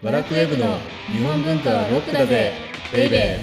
[0.00, 2.52] バラクウェブの日本文化はロックだぜ
[2.92, 3.40] ベイベ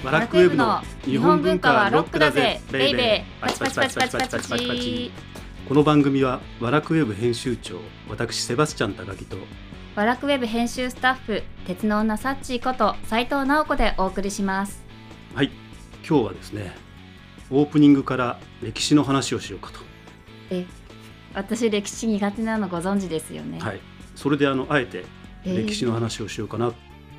[0.00, 0.02] ー。
[0.02, 3.46] バラックウェブの日本文化はロックだぜベイベー。
[3.46, 5.12] パチパチパチパチパチパチパチ
[5.68, 9.36] この番組はワラクウェブ編集長私セバスチャン高木と
[9.96, 14.82] ワラクウェブ編集スタッフ鉄の女サッチーこと斉藤直子でお送りします。
[15.34, 15.50] はい。
[16.08, 16.74] 今日はですね
[17.50, 19.89] オープニングから歴史の話をしようかと。
[20.50, 20.66] え
[21.34, 23.60] 私歴史苦手なのご存知ですよね。
[23.60, 23.80] はい。
[24.16, 25.04] それであのあえて
[25.44, 26.74] えー歴史の話をしようかなと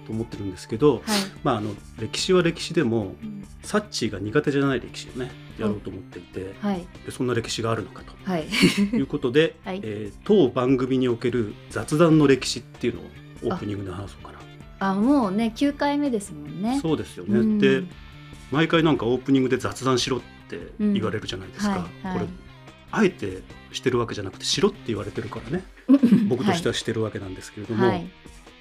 [0.10, 1.02] 思ってるんですけど、はい。
[1.44, 3.48] まああの歴史は歴史でもうん。
[3.64, 6.86] サッチーが苦手じゃない歴史をねやろうと思っていて、はい。
[7.06, 8.14] でそんな歴史があるのかと。
[8.24, 8.48] はい。
[8.94, 9.80] いうことで、はい。
[9.84, 13.04] えー当番組における雑談の歴史っていうのを
[13.44, 14.40] オープニングで話そうかな。
[14.80, 16.80] あもうね9回目ですもんね。
[16.82, 17.60] そうですよね、うん。
[17.60, 17.84] で
[18.52, 20.20] 毎回なんかオープニングで雑談しろっ
[20.50, 21.82] て言われるじゃないですか、うん。
[21.82, 22.26] はいはい。
[22.26, 22.51] これ
[22.92, 25.64] あえてしてるわけじゃなくてしろって言われてるからね。
[26.28, 28.10] 僕としてはしてるわけなんですけれども、はい、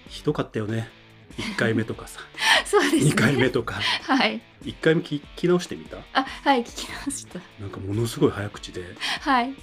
[0.09, 0.89] ひどかったよね。
[1.37, 2.21] 1回目とかさ。
[2.65, 3.11] そうですね。
[3.11, 3.81] 2回目とか。
[4.03, 4.41] はい。
[4.65, 5.99] 1回目聞き直してみた？
[6.13, 7.41] あはい聞き直した。
[7.61, 8.85] なんかものすごい早口で。
[9.21, 9.55] はい。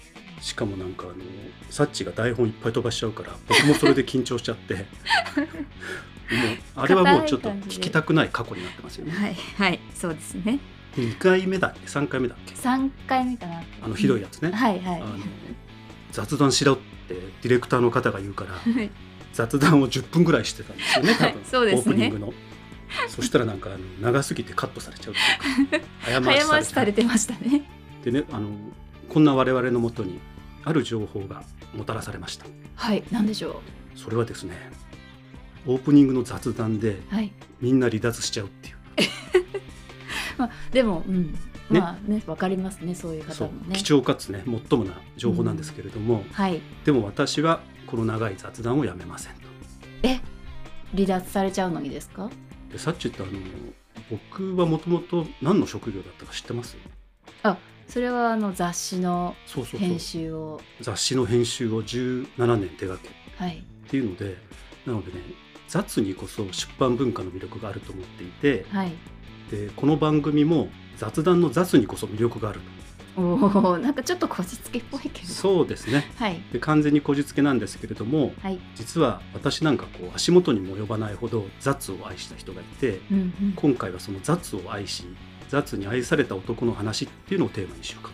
[0.41, 1.15] しかもなんかあの
[1.69, 4.75] サッチが台本いっぱい飛ばしちゃうから僕もそれで緊張しちゃって。
[4.75, 4.85] もう
[6.75, 9.13] あれはもうちょっと聞きたくない過去になってますよね。
[9.13, 10.59] はいはいそうですね
[10.97, 13.63] 2回目だっけ？3回目だっけ？3回目かな。
[13.81, 15.01] あのひどいやつね、はいはい。
[15.01, 15.15] あの
[16.11, 18.89] 雑談しろってディレクターの方が言うから はい。
[19.33, 21.79] 雑談を10分ぐらいしてたんですよね多分、はいそうですね。
[21.79, 22.33] オープニングの。
[23.09, 25.13] そしたらなんかあの長すぎてカットされちゃう。
[25.65, 27.33] っていうか早回しされてました。
[27.35, 27.69] ね
[28.03, 28.49] でねあの
[29.09, 30.19] こんな我々のもとに
[30.63, 31.43] ある情報が
[31.75, 32.45] もたらされました。
[32.75, 33.61] はいなんでしょ
[33.95, 34.71] それはですね
[35.65, 37.31] オープニングの雑談でうはい。
[37.61, 38.75] みんな離脱しちゃうっていう
[40.37, 41.35] まあでもうん。
[41.69, 43.75] まあねわかりますねそういう方もね。
[43.75, 46.61] 貴重かつね最もな情報なんですけれども、はい。
[46.85, 49.41] でも私はこの長い雑談をやめませんと。
[50.03, 50.21] え？
[50.93, 52.29] 離脱されちゃうのにですか？
[52.71, 53.33] でさっき言ったあの
[54.09, 56.77] 僕はもともと何の職業だったか知ってます？
[57.89, 59.35] それはあの雑誌の
[59.77, 60.61] 編集を。
[60.79, 63.57] 雑誌の編集を17年手掛けはい。
[63.57, 64.37] っていうので
[64.85, 65.19] なのでね
[65.67, 68.93] 雑にこそ出版文化の魅力があると思っていてはい
[69.51, 72.61] でこの番組も雑談の雑にこそ魅力がある。
[73.15, 75.27] おおなんかちょっとこじつけっぽいけど。
[75.27, 76.11] とそうですね。
[76.17, 76.41] はい。
[76.51, 78.59] で完全にこじつけなんですけれどもはい。
[78.75, 83.53] 実は私なんかこう足元にも及ばないほど雑を愛した人がいてうんうん。
[83.55, 85.05] 今回はその雑を愛し
[85.49, 88.11] 雑に愛された男の話っていうのをテーマにしようか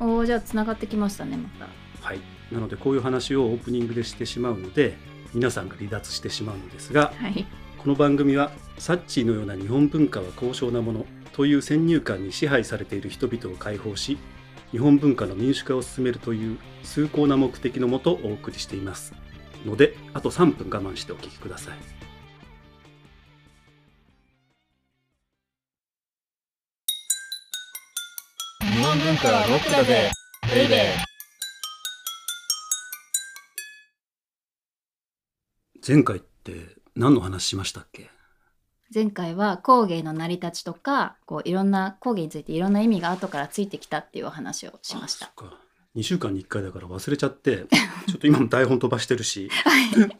[0.00, 0.04] と。
[0.04, 1.68] おおじゃあつながってきましたねまた。
[2.06, 2.20] はい、
[2.50, 4.96] なのでこういう話をオープニングでしてしまうので
[5.32, 7.46] 皆さんが離脱してしまうのですがはい
[7.82, 14.18] この番組はサッチーのような日本文化は高尚なものという先入観に支配されている人々を解放し
[14.70, 19.14] 日本文化の民主化を進めるという崇高な目的のもとお送りしています
[19.66, 21.78] のであと3分我慢してお聞きください。
[28.64, 30.08] 日本文化はロックだぜ
[30.54, 30.78] ベイベー。
[35.84, 38.10] 前回って何の話しましたっけ？
[38.94, 45.26] 前回は工芸の成り立ちとかこういろんな工芸についていろんな意味が後からついてきたっていうお話をしました。
[45.26, 45.58] あそっか。
[45.96, 47.66] 2週間に1回だから忘れちゃって
[48.08, 50.18] ちょっと今も台本飛ばしてるしはい。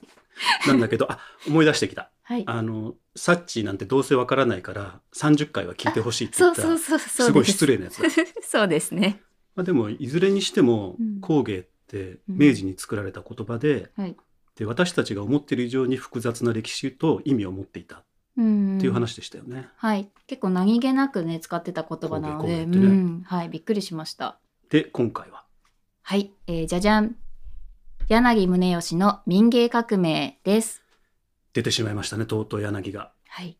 [0.66, 2.10] なんだけどあ思い出してきた。
[2.22, 2.44] はい。
[2.46, 7.32] あのサッチーなんてどうせわからないから30回は聞いてほしいって言ったそうそうそうそうす。
[7.32, 8.08] ごい失礼なやつだ、
[8.42, 9.20] そうですね。
[9.54, 11.20] まあ、でもいずれにしてもうん。
[11.20, 14.16] 工芸って明治に作られた言葉で,、はい
[14.56, 17.96] で私たちが思ってる以上に複雑な歴史と意味を持っていた。
[17.96, 18.04] っ
[18.36, 18.78] うん。
[18.78, 19.68] ていう話でしたよね。
[19.76, 20.08] はい。
[20.26, 23.22] 結構何気なくね使ってた言葉なので、ねうん。
[23.26, 24.38] はいびっくりしました。
[24.70, 25.44] で今回は。
[26.02, 27.16] はい、えー、じゃじゃん。
[28.08, 30.82] 柳宗悦の民芸革命です。
[31.52, 33.12] 出てしまいましたねとうとう柳が。
[33.28, 33.56] はい、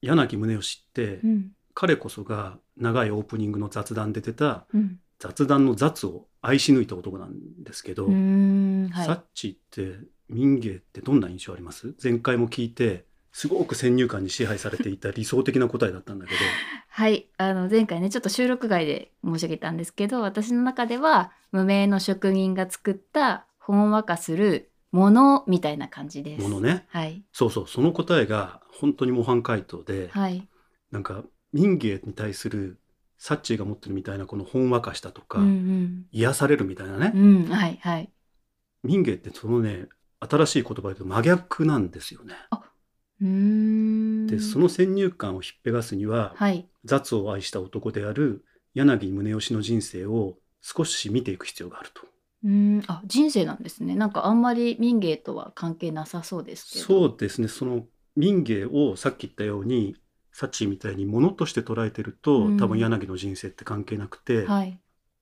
[0.00, 1.52] 柳宗悦って、うん。
[1.74, 8.14] 彼こそが長いオープニングの雑談で出たうん、雑談の雑を愛し抜いた男なんですけど、はい。
[8.14, 9.98] サッチって
[10.30, 11.94] 民芸ってどんな印象あります？
[12.02, 16.38] 前回も聞いてすごく先入観に支配されていた理想的な答えだったんだけど。
[16.88, 26.42] はい、あの前回ねちょっと収録外で申し上げたんですけど私の中では無名の職人が作ったほんわかするものみたいな感じです。
[26.42, 26.86] ものね？
[26.88, 27.22] はい。
[27.32, 30.46] そうそうその答えが本当に模範解答で、はい。
[30.90, 32.78] なんか民芸に対する
[33.18, 38.10] サッチーが持ってるみたいなこのほんわかしたとか、うん癒されるみたいなね、うんうんはいはい。
[38.82, 39.86] 民芸ってそのね
[40.20, 42.34] 新しい言葉で真逆なんですよね。
[43.20, 46.66] でその先入観をひっぺがすには、はい。
[46.84, 48.44] 雑を愛した男である
[48.74, 52.02] 柳宗悦の人生を少し見ていく必要があると。
[52.44, 52.82] うん。
[52.86, 53.94] あ人生なんですね。
[53.94, 56.84] なんかあんまり民芸とは関係なさそうですけど。
[56.84, 57.48] そうですね。
[57.48, 57.84] その
[58.16, 59.96] 民芸をさっき言ったように
[60.32, 62.56] サッチーみたいにものとして捉えてると、うん。
[62.56, 64.80] 多分柳の人生って関係なくて、はい、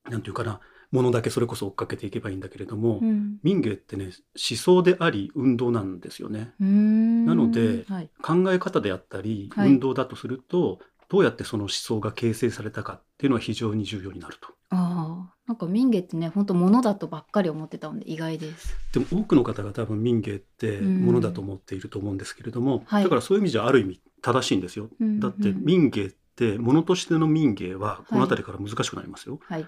[0.09, 6.53] なんていうかなものだけそれこそ追っかけていけばいいんだけれども、うん、民芸ってね思想であり運動なんですよね。
[6.59, 9.69] なのではい、考え方であったりはい。
[9.69, 14.49] 運動だとすると、どうやってその思想が形成されたかっていうのは非常に重要になると。
[14.69, 15.33] ああ。
[15.47, 18.77] なんか民芸ってね本当物だとばっかり思ってたので意外です。
[18.93, 23.03] でも多くの方が多分民芸ってうんものだと思っていると思うんですけれども、はい。
[23.03, 24.89] だからそういう意味じゃある意味正しいんですよ。
[24.99, 29.39] うんだってうん民芸ってものとしての民芸はこの辺りから難しくなりますよ。
[29.43, 29.67] はい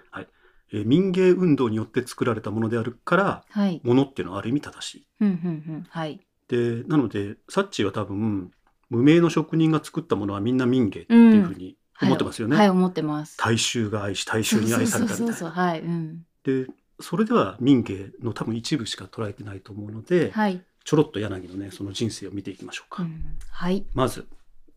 [0.74, 3.82] えー民芸運動によって作られたものであるからはい。
[3.84, 5.08] ものっていうのはある意味正しい。
[5.22, 6.20] うんうんうんはい。
[6.48, 8.52] でなのでサッチーは多分
[8.90, 12.58] 無名の職人が作ったものはみんな民芸っていうふうに思ってますよね。
[12.58, 13.38] はい、はい思ってます。
[13.38, 15.26] 大衆が愛し大衆に愛されたみたいな。
[15.26, 16.26] そうそうそうそうはいうん。
[16.44, 16.68] で
[17.00, 23.04] それでは民芸の多分一部しか捉えてないと思うので、はい、ちょろっと柳のねその人生を見ていきましょうか。
[23.04, 23.86] うん、はい。
[23.94, 24.28] まず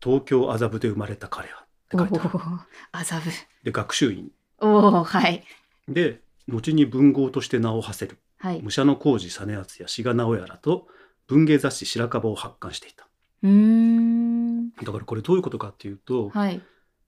[0.01, 2.29] 東京麻布で生まれた彼はってお書いてある。
[2.33, 3.29] お麻布。
[3.63, 4.31] で学習院。
[4.59, 5.43] おおはい
[5.87, 8.17] で後に文豪として名を馳せる。
[8.39, 8.61] はい。
[8.61, 10.87] 武者の工事実篤や志賀直哉らと
[11.27, 13.07] 文芸雑誌白樺を発刊していた。
[13.43, 14.69] うーん。
[14.71, 16.61] だからこれどういうことかっていうと、はい。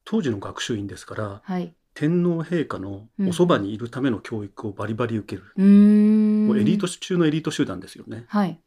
[0.06, 1.74] 当時の学習院ですからはい。
[1.94, 6.48] 天皇陛下のおそばにいるための教育をバリバリ受ける、うーん。
[6.48, 8.26] もうエリート中のエリート集団ですよね。
[8.28, 8.50] はい。
[8.50, 8.58] うん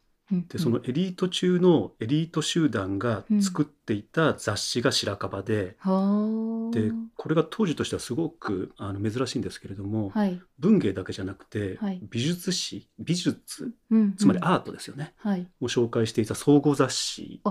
[0.48, 6.74] でそのエリート中のエリート集団が作っていた雑誌が白樺で、はあ。
[6.74, 10.40] でこれが当時としてはすごくあの珍しいんですけれども、はい。
[10.58, 12.00] 文芸だけじゃなくて、はい。
[12.10, 15.48] 美術史美術うんつまりうんアートですよね、はい。
[15.60, 17.42] を紹介していた総合雑誌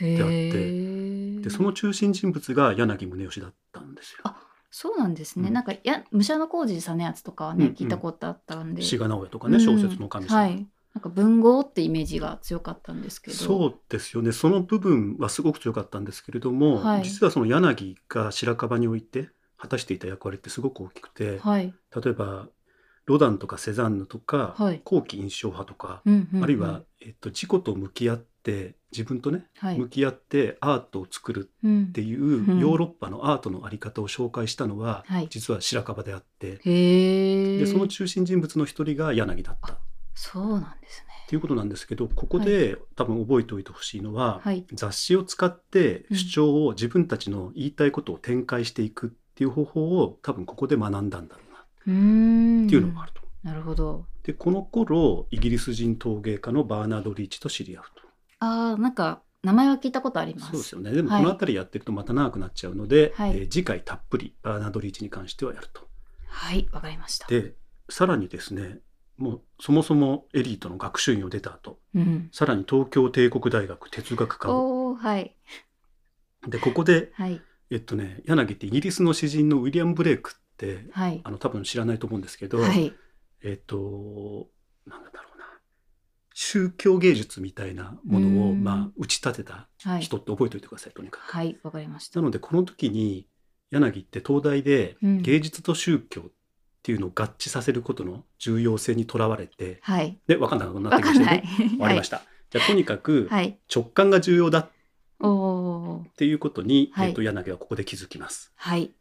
[0.00, 4.18] へであってえでその中心人物が柳宗悦だったんですよ。
[4.24, 4.36] あ
[4.70, 5.54] そうなんですね、うん。
[5.54, 7.76] なんかや武者の工事実篤とかはね、うんうん。
[7.76, 8.82] 聞いたことあったんで。
[8.82, 13.36] 志賀直哉とかね、うん小説の神様、はいなんか文豪ってイメージが強かったんですけど。
[13.36, 14.30] そうですよね。
[14.30, 17.02] その部分はすごく強かったんですけれども、はい。
[17.02, 22.48] 実はその柳が白樺において果たしていた役割ってすごく大きくて、はい、例えば
[23.06, 24.80] ロダンとかセザンヌとか、はい。
[24.84, 26.44] 後期印象派とか、うんうんうん。
[26.44, 29.78] あるいは、えっと、自己と向き合って自分とね、はい。
[29.78, 35.26] 向き合ってアートを作るうんっていううんヨーロッパのアートのあり方を紹介したのは、はい。
[35.28, 36.56] 実は白樺であって。
[36.58, 39.74] でその中心人物の一人が柳だった。
[39.74, 39.78] っ
[40.14, 41.14] そうなんですね。
[41.28, 44.64] ていうことなんですけどここで、多分覚えておいてほしいのは、はい。
[44.72, 46.16] 雑誌を使ってうん。
[46.16, 51.60] 主張を自分たちの言いたいことを展開していくっていう方法を多分ここで学んだんだろうな。
[51.60, 53.22] っていうのがあると。
[53.42, 54.06] なるほど。
[54.22, 58.02] でこの頃イギリス人陶芸家のバーナード・リーチと知り合うと。
[58.40, 60.50] あーなんか名前は聞いたことあります。
[60.52, 60.92] そうですよね。
[60.92, 61.22] でもはい。
[61.22, 63.30] この辺りやってるとまた長くなっちゃうので、はい。
[63.32, 65.82] えー次回たっぷりバーナード・リーチに関してはやると。
[66.28, 67.26] はいわかりました。
[67.28, 67.54] で
[67.90, 68.78] さらにですね
[69.16, 72.28] もうそもそもエリートの学習院を出た後うん。
[72.32, 74.94] さらに東京帝国大学哲学科を。
[74.96, 75.36] はい。
[76.48, 77.40] でここではい。
[77.70, 81.20] えっとね柳ってイギリスの詩人のウィリアム・ブレイクってはい。
[81.24, 82.92] あの多分知らないと思うんですけど、はい。
[83.42, 84.48] えっと
[84.86, 85.44] なんだろうな。
[86.34, 88.64] 宗教芸術みたいなものをうん。
[88.64, 90.02] まあ打ち立てたはい。
[90.02, 91.30] 人って覚えておいてくださいとにかく。
[91.30, 92.20] はいわかりました。
[92.20, 93.26] なのでこの時に
[93.70, 95.22] 柳って東大でうん。
[95.22, 96.32] 芸術と宗教って
[96.92, 100.18] いうのを合致させることの重要性にとらわれて、はい。
[100.26, 101.44] で分かんなくなってきましたね。
[101.70, 102.22] 終わりました。
[102.50, 103.58] じゃあとにかくはい。
[103.74, 104.70] 直感が重要だっ
[106.16, 107.08] ていうことに、はい。
[107.08, 108.52] えっと柳はここで気づきます。
[108.56, 108.92] はい。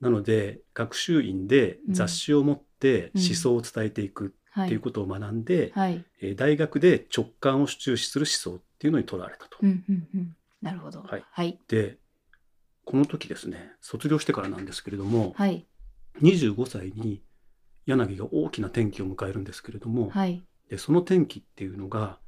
[0.00, 3.22] なので学習院で雑誌を持ってうん。
[3.22, 6.04] 思想を伝えていくはっていうことを学んで、はい。
[6.20, 9.58] えー大学で直感を重視する思想っていうのにとらわれたと。
[9.62, 10.36] うんうんうん。
[10.60, 11.02] なるほど。
[11.02, 11.24] はい。
[11.30, 11.58] はい。
[11.68, 11.98] で
[12.84, 15.66] この時ですね卒業してからなんですけれども、はい。
[16.20, 17.22] 25歳に
[17.86, 20.42] 柳が大きな転機を迎えるんですけれども、はい。
[20.68, 22.18] でその転機っていうのが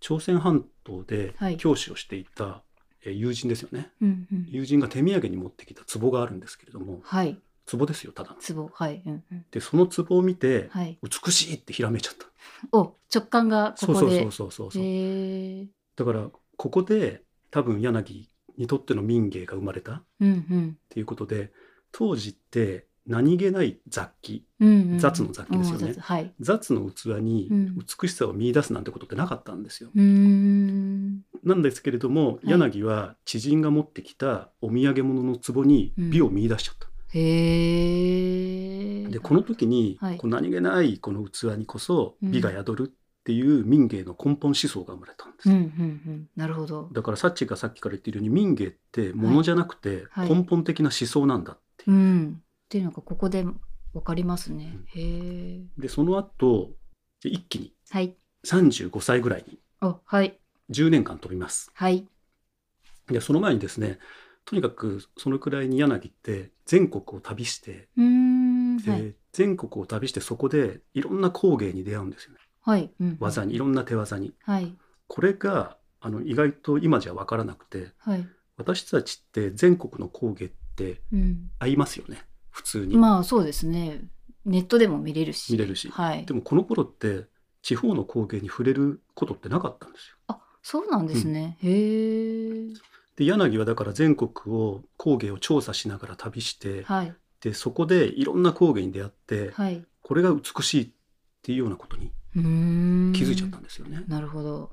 [0.00, 1.56] 朝鮮半島ではい。
[1.56, 2.62] 教師をしていた、
[3.04, 3.90] えー友人ですよね。
[4.00, 4.46] うんうん。
[4.48, 7.38] 友人が手土産に持ってきた壺があるんですけれどもはい。
[7.70, 8.36] 壺ですよただの。
[8.36, 9.44] ツボはいうんうん。
[9.50, 10.98] でその壺を見て、はい。
[11.02, 12.26] 美しいってひらめいちゃった。
[12.72, 13.98] お直感がここで。
[14.00, 20.78] そうそうそうそうそうだからここで多分柳にとっての民芸が生まれたっうん。
[20.88, 21.52] ていうことで
[21.92, 24.92] 当時って何気ない雑記うんうん。
[24.92, 25.94] うん雑の雑記ですよね。
[25.98, 26.32] はい。
[26.38, 27.76] 雑の器にうん。
[27.76, 29.90] 美しさを見出すなんてことってなかったんですよ。
[29.94, 31.22] うーん。
[31.42, 32.50] なんですけれども、い。
[32.50, 36.88] 柳は知人が持ってきたお土産物の壺に美を見出しちゃった。
[37.12, 40.16] へえでこの時に、はい。
[40.16, 42.30] こう何気ないこの器にこそうん。
[42.30, 45.50] 美が宿るっていう民芸の根本思想が生まれたんです。
[45.50, 45.62] うんうんう
[46.10, 46.28] ん。
[46.36, 46.88] なるほど。
[46.92, 50.28] だからサッチがさっきから言っているように民芸ってものじゃなくてはい。
[50.28, 53.44] 根本的な思想なんだっていう、うんっていうのがここで
[53.92, 54.78] わかりますね。
[54.94, 55.60] へえ。
[55.76, 56.70] でその後
[57.20, 58.14] で一気にはい。
[58.46, 60.38] 35歳ぐらいにあ、はい。
[60.70, 61.72] 10年間飛びます。
[61.74, 62.06] はい。
[63.08, 63.98] でその前にですね
[64.44, 69.16] とにかくそのくらいに柳って全国を旅してはい。
[69.32, 72.88] 全国を旅してそこでいろんな工芸に出会うんですよねはい。
[73.00, 73.16] うん。
[73.18, 74.32] 技にいろんな手技に。
[74.44, 74.72] はい。
[75.08, 78.24] これがあの意外と今じゃ分からなくてはい。
[78.56, 81.50] 私たちって全国の工芸ってうん。
[81.58, 82.96] 合いますよね普通に。
[82.96, 84.02] まあそうですね。
[84.44, 85.52] ネットでも見れるし。
[85.52, 86.34] 見れるしはいで。
[86.34, 87.26] もこの頃って
[87.62, 90.16] 地方の工芸に触れることってなかったんですよ。
[90.28, 91.58] あ、そうなんですね。
[91.62, 92.68] へえ。
[93.16, 97.14] で柳はだから全国を工芸を調査しながら旅してはい。
[97.40, 99.84] でそこでいろんな工芸に出会ってはい。
[100.02, 100.90] これが美しいっ
[101.42, 102.12] ていうようなことに。
[102.32, 102.38] 気
[103.24, 104.04] づいちゃったんですよね。
[104.08, 104.72] なるほど。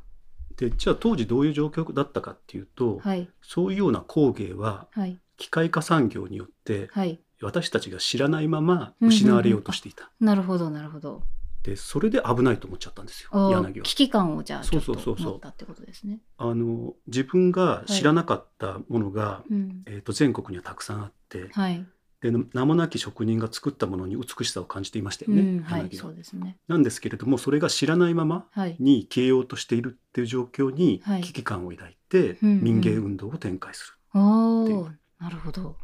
[0.55, 3.29] でじゃあ当時どういう状況だったかっていうと、はい。
[3.41, 5.19] そういうような工芸ははい。
[5.38, 7.19] 機械化産業によってはい。
[7.41, 10.12] 私たちが知らないまま失われようとしていた。
[10.20, 11.24] なるほど、なるほど。
[11.63, 13.86] でそれで危ないと思っちゃったんですよ柳は。
[13.86, 16.22] 危機感をじゃあちょっとそうそうそうそう持ったってことですね。
[16.38, 19.84] あの自分が知らなかったものが、うん。
[19.86, 21.86] えー、と全国にはたくさんあってはい。
[22.22, 25.63] で名もなき職人が作ったものに美しさを感じていましたよね、うん。
[25.63, 25.82] はい。
[25.82, 26.58] 柳はそうですね。
[26.70, 28.77] なんですけれどもそれが知らないままはい。
[28.79, 34.20] に消えようとしているっていう状況にはい危機感を抱いてうんうん民芸運動を展開する。
[34.20, 35.00] おおっていう。
[35.20, 35.75] なるほど。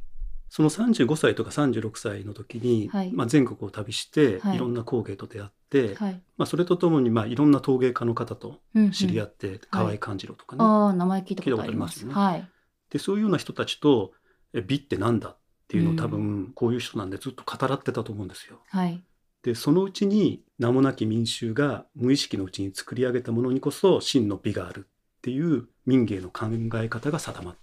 [0.53, 6.21] その35歳とか36歳の時に、はいまあ、全国を旅して、はいい、ろんな工芸と出会って、はい。
[6.37, 8.59] まあ、それとともに、まあ、いろんな陶芸家の方と
[8.91, 12.01] 知り合っって、河合勘次郎とかね、ああ、名前聞いたことあります。
[12.01, 12.49] 聞いたことありはい。
[12.91, 14.11] でそういうような人たちと
[14.53, 18.59] え美ってなんだっていうのをうん多分こういう人なんでずっと語らってたと思うんですよ。
[18.69, 19.03] はい。
[19.41, 26.45] でそのうちに名もなき民衆が無意識のうちに作り上げたものにこそ真の美があるっていう民芸の考
[26.75, 27.57] え方が定まっ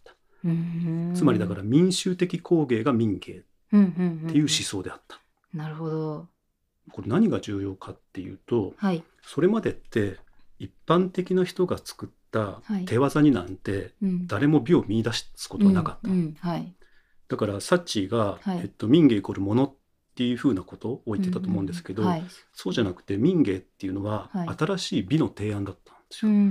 [1.15, 5.21] つまりだから民衆的工芸が民芸っていう思想であった。
[5.55, 6.29] なるほど。
[6.93, 9.05] これ何が重要かっていうとはい。
[9.23, 10.19] それまでって
[10.59, 14.27] 一般的な人が作ったはい手技になんてうん。
[14.27, 16.11] 誰も美を見出すことはなかった。
[17.29, 19.75] だからサッチーが、はいえっと、民芸イコールものっ
[20.17, 22.03] ていうふうなことを言ってたと思うんですけど。
[22.53, 26.31] そうじゃなくて民芸っていうのははい新しい美の提案だったんですよ。
[26.31, 26.43] うんうん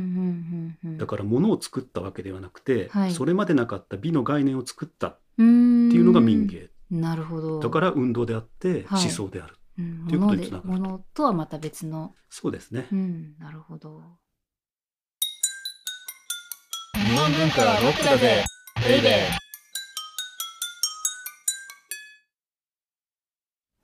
[0.84, 0.98] うんうん。
[0.98, 6.46] だからものを作ったわけではなくて、はいそれまでなかった美の概念を作ったっっていていうのが民。
[6.48, 6.70] 芸。
[6.92, 7.60] なるほど。
[7.60, 9.56] だから運動であってはい思想である。
[9.78, 12.14] うん、っていうことにつながるものとはまた別の。
[12.30, 12.88] そうですね。
[12.92, 14.02] うん、なるほど。
[16.96, 18.44] 日本文化はロックだぜ
[18.86, 19.40] ベイベー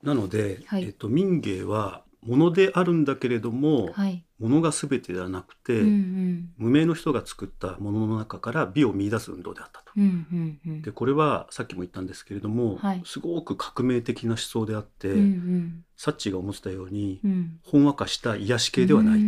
[0.06, 4.26] なので、はいえっと、民芸はものであるんだけれども、はい。
[4.40, 6.50] ものが全てではなくて、うんうん。
[6.58, 9.92] 無名の人が作ったものの中から美を見出す運動であったと。
[9.96, 10.82] うんうんうん。
[10.82, 17.60] でこれはさっきも言ったんですけれども、はいすごく革命的な思想であって、うんうんサッチーが思ってたように、うん。
[17.64, 19.22] ほんわかした癒し系ではない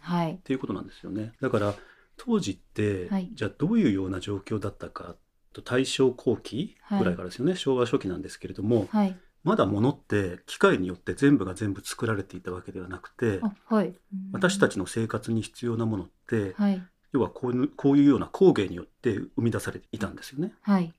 [0.00, 0.38] はい。
[0.44, 1.32] ていうことなんですよね。
[1.40, 1.74] だから
[2.16, 5.16] 当時って、はいじゃあどういうような状況だったか
[5.52, 9.16] と大正後期ぐらいからですよね、昭和初期なんですけれどもはい。
[9.44, 13.94] まだ物って機械によって全部が全部作られていたわけではなくてあ、はい。
[14.32, 14.74] 私たち。
[14.74, 16.82] ちの生活に必要なものって、はい。
[17.12, 20.48] 要はこういうこういうような工芸によって生み出されていたんですよね。
[20.48, 20.92] っはい。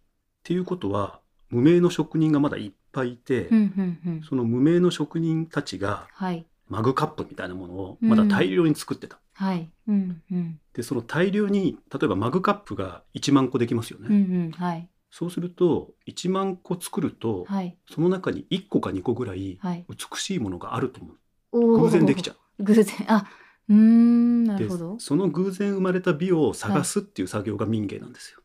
[0.44, 4.24] ていうことは無名の職人がまだいっぱいいて、うんうんうん。
[4.28, 6.46] その無名の職人たちがはい。
[6.68, 9.20] マグカップみたいなものをまだ大量に作ってた。
[9.34, 9.70] はい。
[9.88, 10.60] うんうん。
[10.74, 14.08] でその大量に例えばマグカップが1万個できますよね。
[14.10, 14.18] うんう
[14.50, 14.52] ん。
[14.52, 14.90] はい。
[15.18, 17.78] そうすると1万個作ると、はい。
[17.90, 19.86] その中に1個か2個ぐらいはい。
[19.88, 21.16] 美しいものがあると思う。
[21.54, 22.64] おー偶然できちゃう。
[22.66, 22.86] 偶然。
[23.08, 23.26] あ、
[23.70, 25.00] うーん、なるでほど。
[25.00, 28.42] その偶然生まれた美を探すっていう作業が民芸なんですよ。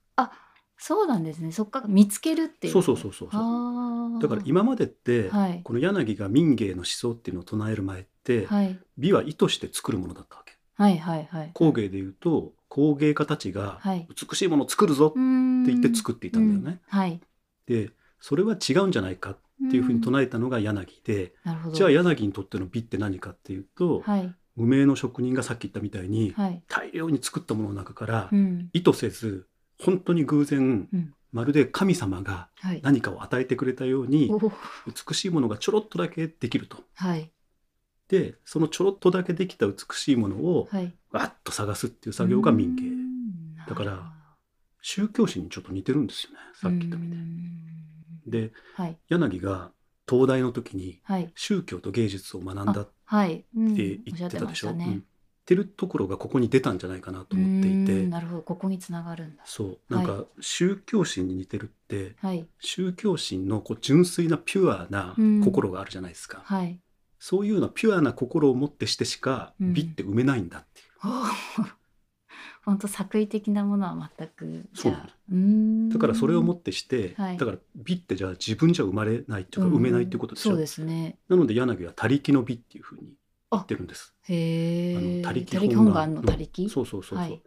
[0.82, 1.50] そうなんですね。
[1.50, 2.72] そっから見つけるっていう。
[2.72, 3.30] そうそうそうそう。
[4.22, 5.60] だから今までって、はい。
[5.62, 8.78] この柳が民芸の思想っていうのを唱える前って、はい。
[8.96, 10.54] 美は意図して作るものだったわけ。
[10.74, 11.50] はいはいはい。
[11.52, 14.08] 工芸でいうと工芸家たちがはい。
[14.08, 16.80] 美しいものを作るぞって言って作っていたんだよね。
[16.90, 17.20] うんはい。
[17.66, 19.38] でそれは違うんじゃないかっ
[19.70, 21.34] ていうふうに唱えたのが柳で。
[21.74, 24.34] じゃあ柳にとっての美って何かっていうと、はい。
[24.56, 26.62] 無名の職人がさっき言ったみたいに、はい。
[26.68, 28.70] 大量に作ったものの中から、うん。
[28.72, 29.46] 意図せず
[29.78, 32.80] 本当に偶然、うんまるで神様がはい。
[32.82, 34.32] 何かを与えてくれたように
[35.08, 36.78] 美しいものがちょろっとだけできると。
[36.94, 37.30] はい。
[38.10, 40.92] でそのちょろっとだけできた美しいものをはい。
[41.12, 42.82] わっと探すっていう作業が民芸。
[42.82, 43.10] うん
[43.68, 44.12] だから
[44.82, 46.36] 宗教史にちょっと似てるんですよね。
[46.54, 47.24] さっき言ったみたいに。
[47.24, 48.30] うん。
[48.30, 48.98] ではい。
[49.08, 49.70] 柳が
[50.08, 51.30] 東大の時にはい。
[51.36, 54.24] 宗教と芸術を学んだって言ってたでしょ。
[54.24, 54.84] おっゃってましたね。
[54.86, 55.04] うん。
[55.46, 58.42] てるところがここに出たんじゃないかなと思っていうてんなるほど。
[58.42, 59.42] ここにつながるんだ。
[59.44, 59.78] そう。
[59.88, 62.44] なんか宗教心に似てるってはい。
[62.58, 65.14] 宗教心のこう純粋なピュアな
[65.44, 66.80] 心があるじゃないですか、はい
[67.20, 69.74] そういうようなピュアな心を持ってしてしかうん。
[69.74, 70.86] 美って埋めないんだっていう、
[72.64, 74.68] 本当作為的なものは全く
[75.92, 75.98] だ。
[75.98, 77.36] からそれをもってして、はい。
[77.36, 79.74] だから美ってじゃあ自分じゃ生まれないっていうかん。
[79.74, 81.18] 埋めないっていうことでしょ、そうですね。
[81.28, 83.14] なので柳は他力の美っていうふうに
[83.50, 84.14] 言ってるんです。
[84.22, 86.70] へえ他力他力本願の他力？
[86.70, 87.42] そうそうそうそう、はい。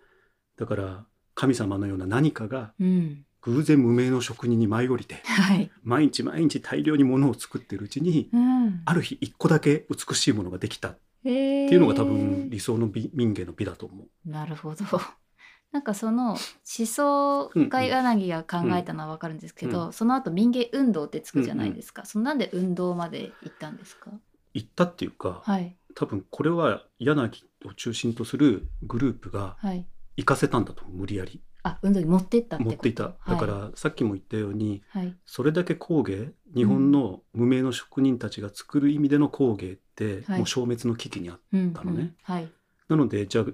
[0.55, 14.29] だから神様のような何かがうん偶然無名の職人に舞い降りてはい毎日毎日大量に物を作ってるうちにうんある日一個だけ美しいものができたっていうのが多分理想の美民芸の美だと思う。
[14.29, 14.83] なるほど。
[15.71, 16.37] なんかその思
[16.85, 22.05] 想が柳が考えたのはわかるんですけど、うその後民芸運動ってつくじゃないですか。
[22.05, 24.11] そのなんで運動まで行ったんですか？
[24.53, 27.31] 言ったっていうか、はい多分これは柳
[27.65, 29.87] を中心とするグループがはい。
[30.17, 32.59] 行かせたんだと無理やりあ運動に持ってった。
[32.59, 35.15] 持っていただからさっきも言ったようにはい。
[35.25, 42.51] それだけ工芸日本の無名の職人たちが作る意味での工芸ってはいもう消滅の危機にあっうん、たのねはい。
[42.89, 43.45] なのでじゃあ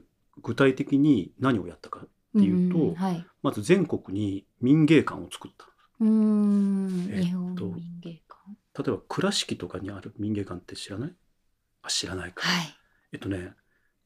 [0.41, 3.25] 具体的に何をやったかっていうとんんはい。
[3.43, 5.65] まず全国に民芸館を作った
[6.01, 8.83] うーん、えっと日本の民芸館？
[8.83, 11.13] 例えば倉敷とかにある民芸館って知らない？
[11.83, 12.75] あ知らないか、はい。
[13.13, 13.53] えっとね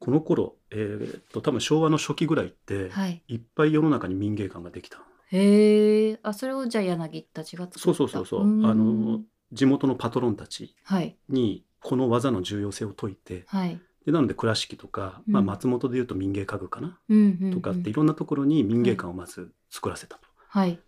[0.04, 3.22] この頃、えーっと多分昭和の初期ぐらいって、はい。
[3.30, 4.98] い、っぱい世の中に民芸館ができた
[5.32, 6.20] へえ。
[6.24, 7.80] あそれをじゃあ柳たちが作った？
[7.80, 9.22] そうそうそうそうーんあの
[9.54, 13.80] 地元のパトロンたちはいにこの技の重要性を説いてはい。
[14.06, 20.28] でなので倉敷とか、まあ、うん松本でいうと民芸家具かな、うんうんうんとかっていろんなところに民芸館をまず作らせたと。
[20.50, 20.80] はい。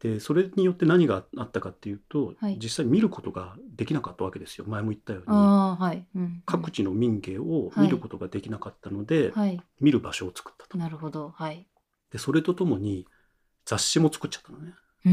[0.00, 6.06] でそれによって何があったかっていうと、はい実際見ることができなかったわけですよ前も言ったようにはい。
[6.14, 6.42] うん。
[6.46, 9.60] 各地の民芸を見ることができなかったので、はい。
[9.78, 10.78] 見る場所を作ったと。
[10.78, 11.34] なるほど。
[11.36, 11.66] はい。
[12.10, 13.06] でそれとともに
[13.66, 14.72] 雑誌も作っちゃったのね。
[15.04, 15.12] うー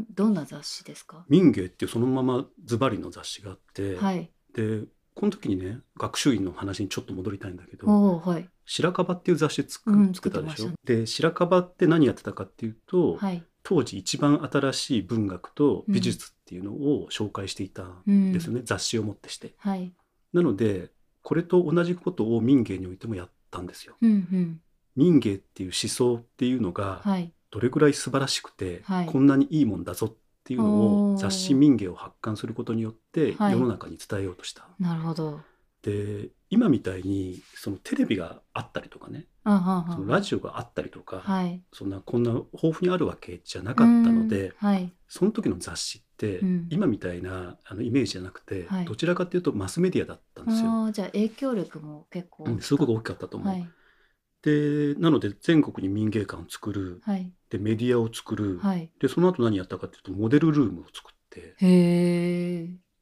[0.00, 0.06] ん。
[0.12, 1.24] どんな雑誌ですか？
[1.28, 4.30] 民芸っていうそのままズバリの雑誌があって、はい。
[4.54, 4.82] で
[5.14, 7.86] この時にね学習院の話にちょっと戻りたいんだけど
[8.18, 8.48] はい。
[8.66, 10.54] 白樺っていう雑誌つく、うん作ったでしょ？
[10.56, 13.42] 作ってましで白樺って何やってたかっていうと、はい。
[13.68, 19.52] 当時一番新しい文学と美術っていうのを紹介していたんですよね、雑誌をもってして。
[19.58, 19.92] はい。
[20.32, 20.90] なので
[21.22, 23.94] これと同じことを民芸においてもやったんですよ。
[24.00, 24.60] うんうん。
[24.96, 27.30] 民芸っていう思想っていうのがはい。
[27.50, 34.66] どれぐらい素晴らしくて、はいこんなにいいもんだぞっていうのを雑誌民芸を発刊することによってはい世の中に伝えようとした。
[34.80, 35.42] なるほど。
[35.82, 41.62] で今みたいにそのテレビがあったりとかねそのラジオがあったりとか、はい。
[41.72, 44.92] そんなこんな豊富にあるわけじゃなかったのでうんはい。
[45.08, 50.90] その時の雑誌って、うん今みたいなあのイメージじゃなくて、はいどちらかというとマスメディアだったんですよ。
[50.92, 52.44] じゃあ影響力も結構。
[52.44, 53.48] うん、すごく大きかったと思う。
[53.48, 53.68] はい。
[54.42, 57.32] でなので全国に民芸館を作るはい。
[57.50, 58.90] でメディアを作る、はい。
[59.00, 61.54] でその後何やったかっていうとモデルルームを作って。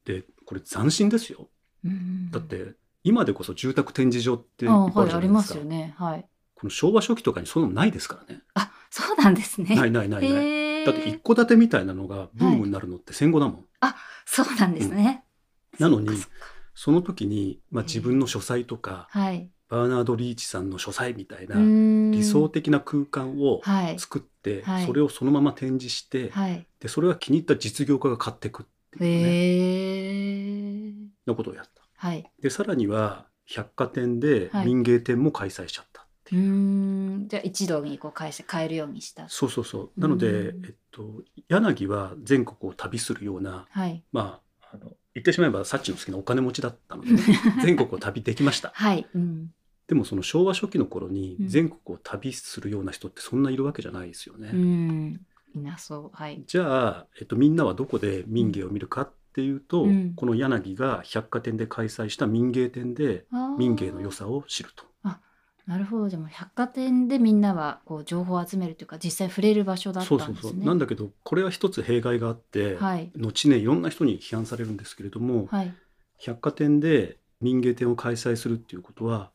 [0.05, 1.49] でこれ斬新ですよ。
[1.83, 2.75] うんだって
[3.07, 5.53] 今でこそ住宅展示場っていっあぱいありまじゃないですか。
[5.53, 5.95] すよね。
[5.97, 6.25] はい。
[6.55, 8.41] この昭和初期とかにそういうのないですからね。
[8.53, 9.75] あそうなんですね。
[9.75, 10.85] ないないないない。
[10.85, 13.65] だって一戸建てみたいなのがブームになるのって戦後だもん。
[14.25, 15.23] そうなんですね。
[15.79, 16.09] なのに
[16.75, 19.49] その時に、まあ、自分の書斎とかはい。
[19.69, 23.99] バーナード・リーチさんの書斎みたいな理理想的な空間をはい。
[23.99, 26.65] 作って、はいそれをそのまま展示して、はい。
[26.79, 30.93] でそれは気に入った実業家が買っていくっていうね、へえ。
[31.25, 31.86] のことをやった。
[31.97, 32.31] はい。
[32.41, 36.51] でさらには百貨店ではい民芸店も開催しちゃったってういう。
[36.51, 37.27] ーん。
[37.27, 39.27] じゃあ一度にこう返して買えるようにした。
[39.29, 44.03] そうそうそうなので、うんえっと、柳は全国を旅するようなはい。
[44.11, 47.09] まああの言ってしまえばサッチの好きなお金持ちだったので
[47.63, 49.07] 全国を旅できましたはい。
[49.13, 49.51] うん。
[49.87, 55.21] でもその昭和初期の頃にうん全国を旅するような人ってそんないるわけじゃないですよね、うん。
[55.55, 56.17] いなそう。
[56.17, 56.43] はい。
[56.45, 63.25] じゃあ、えっと、みんなはどこで民芸を見るかっていうと、うんこの柳が百貨店で開催した民芸店で
[63.59, 64.85] 民芸の良さを知ると。
[65.67, 66.09] なるほど。
[66.09, 70.41] じゃあもう百貨店でみんなはこう情報を集めるというか実際触れる場所だったそうんですね。
[70.41, 73.11] そうそうなんだけどこれは一つ弊害があって、はい。
[73.17, 75.73] 後ねいろんな人に批判されるんですけれども、はい。
[76.19, 79.31] 百貨店で民芸店を開催するっていうことは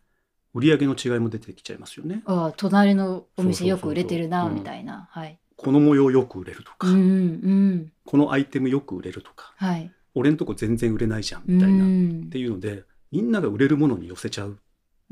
[0.54, 2.22] 売上の違いも出てきちゃいますよね。
[2.24, 5.08] ああ、隣のおそうそうそうそう店よく売れてるな、うんみたいな。
[5.10, 5.38] はい。
[5.56, 7.92] この模様よく売れるとか、うんうん。
[8.04, 9.90] このアイテムよく売れるとかはい。
[10.14, 14.58] 俺んとこ全然売れないじゃんうみたいな、っんていうのでみんなが売れるものに寄せちゃう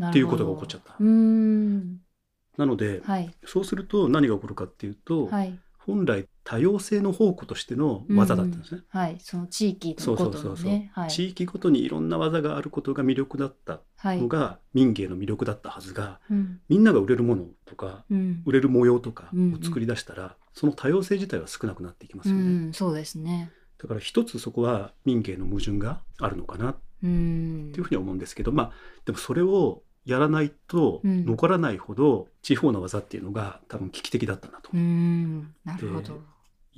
[0.06, 0.94] っていうことが起こっちゃった。
[2.58, 3.34] なので、はい。
[3.44, 5.58] そうすると何が起こるかっていうと、はい。
[5.78, 8.82] 本来多様性の宝庫としての技だったんですね。
[8.88, 10.90] はい、その地域のことのね。
[10.94, 11.10] はい。
[11.10, 14.28] 地域ごとにいろんな技があることが魅力だったはいの。
[14.28, 16.60] が民芸の魅力だったはずがうん。
[16.68, 18.42] みんなが売れるものとかうん。
[18.46, 22.68] 売れる模様とかうんを作り出したら、その多様性自体は少なくなっていきますうよね。
[22.70, 23.52] ん、そうですね。
[23.78, 28.72] だから一つそこは民芸の矛盾があるのかなっうんていうふうに思うんですけど、まあ
[29.06, 34.70] でもそれをやらないとうん残らないほど地方の技っていうのが多分危機的だったなと。
[34.74, 36.20] うん、なるほでど。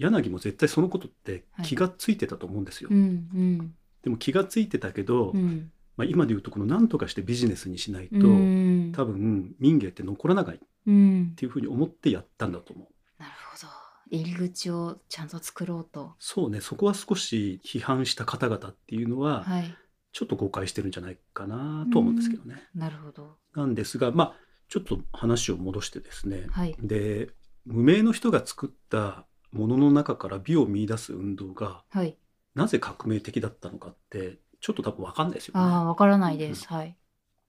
[0.03, 2.88] 柳も絶対そのことってはい気がついてたと思うんですよ。
[2.91, 3.03] うん、う
[3.38, 5.71] ん、でも気がついてたけど、うん。
[5.97, 11.35] まあ、今で言うとこの何とかしてビジネスにしないと、うん、多分民芸って残らないっうん。
[11.37, 12.88] ていうふうに思ってやったんだと思う。
[13.23, 13.69] なるほど。
[14.11, 16.15] 入り口をちゃんと作ろうと。
[16.19, 19.77] そうねそこは少し批判した方々っていうのははい。
[20.12, 22.62] ちょっと誤解してるんじゃないかなと思うんですけどね。
[22.75, 23.37] なるほど。
[23.55, 24.35] なんですがまあ
[24.69, 26.77] ちょっと話を戻してですね、はい。
[26.83, 27.29] で
[27.65, 32.17] 無名の人が作ったものの中から美を見出す運動がはい。
[32.55, 35.87] なぜ革命的だったのかってちょっと多分分かんないですよああ、ね。
[35.87, 36.67] わからないです。
[36.67, 36.97] はい。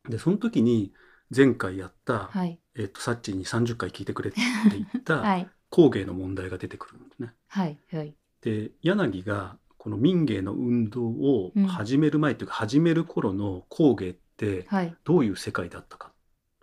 [0.10, 0.94] でその時に
[1.36, 2.60] 前回やった、はい。
[2.76, 4.39] えっとサッチーに30回聞いてくれって
[4.72, 5.50] 言った、 はい。
[5.70, 7.34] 工芸の問題が出てくるんですね。
[7.48, 7.78] はい。
[7.92, 8.13] はい。
[8.42, 14.96] で柳がこの民芸の運動をうん始める前というか、始める頃の工芸ってはい。
[15.04, 16.12] どういう世界だったか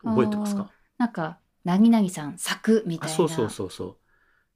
[0.04, 0.70] 覚えてますか？
[0.98, 3.14] なんか、なぎなぎさん、咲くみたいな。
[3.14, 3.96] あそうそうそうそう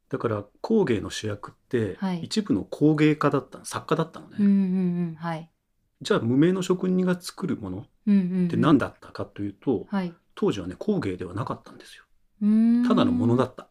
[0.09, 4.57] だから工芸の主役ってはい一部の工芸家だった作家だったのね、うんうんう
[5.13, 5.15] ん。
[5.19, 5.51] はい。
[6.03, 8.47] じゃあ無名の職人が作るものうんうん、うん。
[8.47, 10.13] って何だったかというと、はい。
[10.35, 12.05] 当時はね工芸ではなかったんですよ
[12.43, 13.69] うーんただのものだった、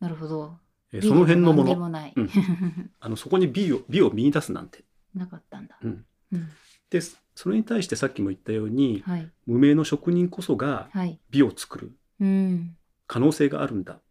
[0.00, 0.56] なるほど。
[0.92, 1.86] えその辺のものも
[3.00, 5.78] あのそこに美を美を見出すなんてなかったんだ。
[5.82, 6.48] うんうん。
[6.90, 7.00] で
[7.34, 9.30] それに対してさっきも言ったようにはい。
[9.46, 11.20] 無名の職人こそがはい。
[11.30, 12.76] 美を作るうん。
[13.06, 14.02] 可能性があるんだっ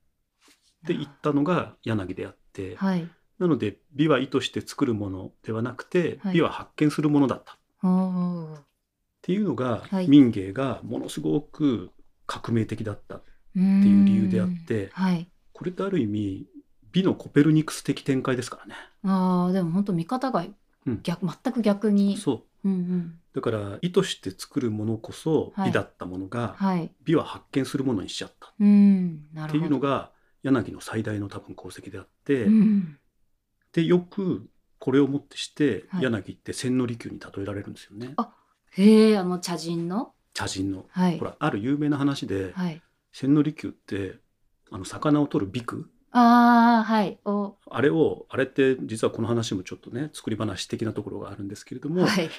[0.85, 3.07] て言ったのが柳であって、はい。
[3.39, 8.63] なので美は意図して作るものではなくて、はい美は発見するものだったっ
[9.21, 11.91] ていうのが、はい民芸がものすごく
[12.25, 13.23] 革命的だったっ。
[13.53, 15.27] ていう理由であってはい。
[15.51, 16.45] これってある意味
[16.91, 18.75] 美のコペルニクス的展開ですからね。
[19.03, 20.45] ああ、でも本当見方が
[20.85, 22.17] うん逆、全く逆に。
[22.17, 23.19] そううんうん。
[23.33, 26.91] だから意図して作るものこそはい美だったものが、はい。
[27.03, 28.51] 美は発見するものにしちゃったっ。
[28.57, 30.11] ていうのが
[30.43, 32.97] 柳の最大の多分功績であって、うん。
[33.73, 34.47] でよく
[34.79, 38.13] これをもってして、はい柳って千利休に例えられるんですよね。
[38.17, 38.33] あ
[38.71, 40.13] へえ、あの茶人の？
[40.33, 40.85] 茶人の。
[40.89, 41.25] はいほ。
[41.25, 42.81] らある有名な話で、はい。
[43.11, 44.19] 千利休って
[44.71, 45.89] あの魚を取るビク？
[46.11, 47.19] ああ、はい。
[47.25, 47.57] お。
[47.69, 52.29] あれをあれって実はこの話もちょっとね作り話的なところがあるんですけれども、はい。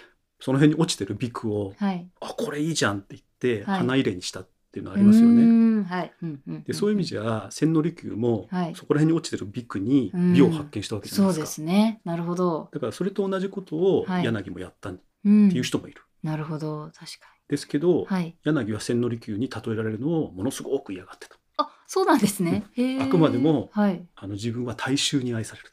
[0.40, 2.08] その辺に落ちてるビクをはい。
[2.20, 5.42] 「あこれいいじゃん」って言ってはい花入れにしたっていうのがありますよね。
[5.78, 6.12] うーんはい。
[6.22, 11.54] うんうんんでそういう意味じゃ千利休も、はいそこら辺に落ちてるビクにうん美を発見したわけじゃなそでいうですか。
[11.56, 12.00] すね。
[12.04, 12.68] なるほど。
[12.72, 15.50] だからそれと同じことをはい柳もやったってうん。
[15.50, 16.02] いう人もいる。
[16.22, 16.90] なるほど。
[16.94, 18.06] 確かですけど。
[18.44, 21.36] 柳は千利休に例えられるのをものすごく嫌がってた。
[21.56, 22.64] あ、そうなんですね。
[23.00, 24.06] あくまでもはい。
[24.16, 25.68] あの自分は大衆に愛される。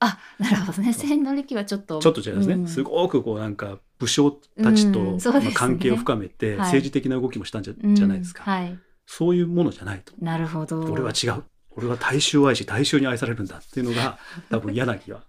[0.00, 0.92] あ、なるほどね。
[0.92, 1.98] 千利休はちょっと。
[2.00, 5.18] ちょっと違いますね、うんすごくこうなんか武将たちと
[5.54, 8.78] 関係を深めてはい政治的な動きもしたんじゃ,、うんじゃないですか、はい。
[9.06, 10.80] そういうものじゃないと、なるほど。
[10.80, 11.44] 俺は違う。
[11.76, 15.24] 俺は大衆を愛し大衆に愛されるんだっていうのが 多分柳は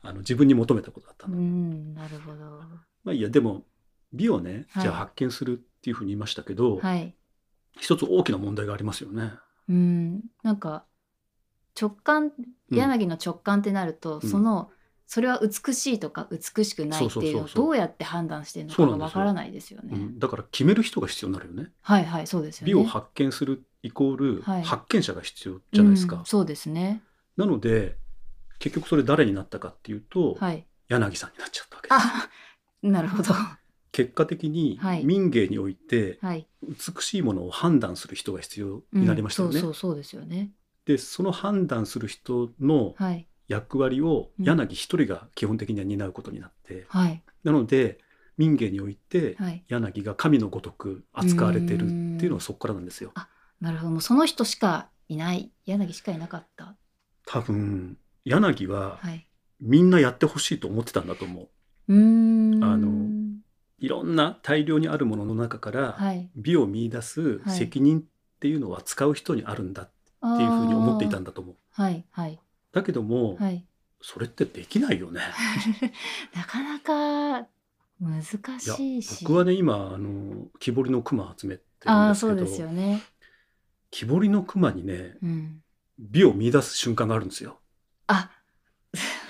[0.00, 2.62] あの自分に求めたことだったんうだ、ん、なるほど。
[3.04, 3.66] まあいいやでも
[4.12, 4.82] 美をねはい。
[4.82, 7.14] じゃあ発見するっていうふうに言いましたけど、はい。
[7.78, 9.32] 一つ大きな問題がありますよね。
[9.68, 10.84] うん、なんか
[11.80, 12.32] 直感、
[12.70, 12.76] うん。
[12.76, 14.30] 柳の直感ってなると、うん。
[14.30, 14.70] その
[15.12, 19.90] それは美しいとか美しくないっていうのをどうやって判断してるのかわからないですよね。
[19.92, 22.72] うんだから決める人が必要になるよねはいはいそうですよね。
[22.72, 27.02] 美を発見するイコールはい発見者が必要じゃないですか、うんそうですね。
[27.36, 27.98] なので
[28.58, 30.64] 結局それ誰になったかっていうと、はい。
[30.88, 33.34] 柳さんになっちゃったわけですあ、なるほど。
[33.92, 36.46] 結果的にはい民芸においてはい。
[36.62, 39.56] 美しいものを判断する人が必要になりましたよね。
[39.56, 40.52] うんそうそうそうですよね。
[40.86, 47.98] でその判断する人のはい役割をうん柳一人が基本的には担うことになって、はいなので
[48.38, 49.62] 民芸においてはい。
[49.68, 53.12] 柳が神のごとく扱われてるっていうのはそこからなんですよ。
[53.60, 53.90] なるほど。
[53.90, 55.52] もうその人しかいない。
[55.66, 56.76] 柳しかいなかった。
[57.26, 59.26] 多分柳ははい。
[59.60, 61.48] みんなやってほしいと思ってたんだと思う。
[61.88, 62.64] うーん。
[62.64, 62.88] あの
[63.78, 66.30] いろんな大量にあるものの中からはい。
[66.34, 68.04] 美を見出すはい責任っ
[68.40, 69.86] ていうのは使う人にあるんだっ
[70.36, 71.56] ていうふうに思っていたんだと思う。
[71.74, 72.40] あーはいはい
[72.72, 73.64] だけども、はい。
[74.00, 75.20] それってできないよね。
[76.34, 77.46] なかなか
[78.00, 78.22] 難
[78.58, 79.24] しいし。
[79.24, 83.02] 僕はね今あの木彫りの熊集めてるああ、んですけどそうですよね。
[83.90, 85.62] 木彫りの熊にねうん。
[85.98, 87.60] 美を見出す瞬間があるんですよ。
[88.08, 88.30] あ。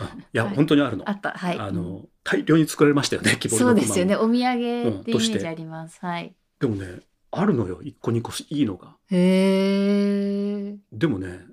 [0.01, 0.57] あいや、 はい。
[0.57, 1.09] 本当にあるの。
[1.09, 1.33] あった。
[1.33, 1.59] はい。
[1.59, 3.81] あの大量に作られましたよね木彫りの熊。
[3.81, 4.17] そうですよね。
[4.17, 6.35] お土産ってイメうんとしてージあります、はい。
[6.61, 7.01] でもね
[7.31, 7.81] あるのよ。
[7.83, 8.97] 一個二個いいのが。
[9.11, 11.52] へえでもね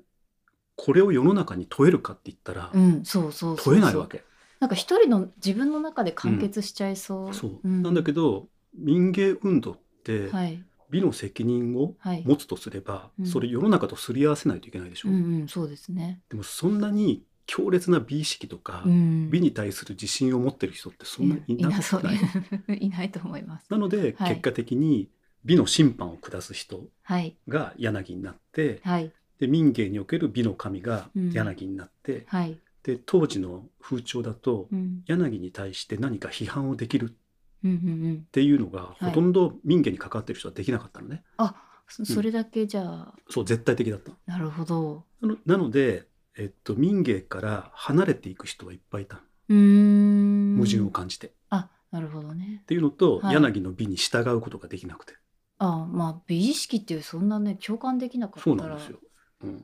[0.85, 3.73] これを世の中に問えるかって言ったら、うんそうそうそうそう。
[3.75, 4.23] 問えないわけ。
[4.59, 7.81] なんか一人の自分の中で完結しちゃいそう、そう、ん。
[7.83, 10.63] なんだけど民芸運動ってはい。
[10.89, 12.23] 美の責任をはい。
[12.25, 13.25] 持つとすれば、うん。
[13.25, 15.11] それ世の中とすり合わせないといけないでしょ、う。
[15.11, 16.21] んうんそうですね。
[16.29, 19.29] でもそんなに強烈な美意識とか、うん。
[19.29, 22.03] 美に対する自信を持ってる人ってそんなにいなくい？
[22.03, 23.67] ない いないと思います。
[23.69, 24.29] なので、はい。
[24.29, 25.09] 結果的に
[25.45, 27.35] 美の審判を下す人はい。
[27.47, 31.31] が柳になってはいで民芸における美の神がうん。
[31.31, 37.13] 柳になって、はい、で当時の風潮だと、うん、柳に対して何か批判をできるっ
[37.63, 38.25] うんうんうん。
[38.31, 39.05] ていうのが、い。
[39.05, 41.23] ほとんど民芸に関わってる人はできなかったのね。
[41.37, 41.55] あ
[41.87, 45.05] そそれだけじゃあ、そう絶対的だったなるほど。
[45.45, 49.15] なので、えっと、民芸から離れていく人はいっぱいいた
[49.47, 52.63] 矛盾を感じて、っあなるほどね。
[52.67, 53.33] ていうのと、はい。
[53.33, 55.15] 柳の美に従うことができなくて。
[55.57, 58.99] あまあ美意識っていうそんなね共感できなかったらそうなんですよ、
[59.43, 59.61] うん、っ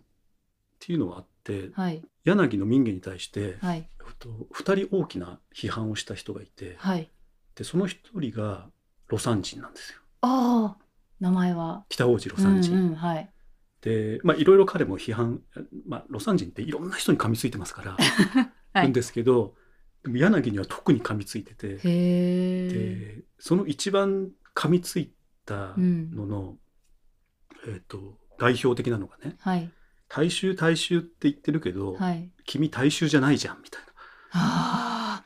[0.79, 2.03] ていうのがあってはい。
[2.23, 3.87] 柳の民芸に対して、はい。
[3.99, 7.09] えっと、2人大きな批判をした人がいてはい。
[7.55, 8.67] でその1人が
[9.09, 9.99] 魯山人なんですよ。
[10.21, 10.85] ああ
[11.19, 11.85] 名前は。
[11.89, 13.29] 北大路魯山人、うんうん、はい。
[13.81, 15.41] でまあいろいろ彼も批判、
[15.87, 17.97] まあ、魯山人っていろんな人に噛みついてますから、
[18.73, 18.89] はい。
[18.89, 19.55] んですけど
[20.03, 25.13] でも柳には特に噛みついててでその一番噛みつい
[25.45, 26.11] たうん。
[26.11, 26.57] のの、
[27.67, 29.71] えっと代表的なのがねはい
[30.07, 32.29] 「大衆大衆って言ってるけど、はい。
[32.45, 33.87] 君大衆じゃないじゃん」みたいな。
[34.37, 35.25] ああ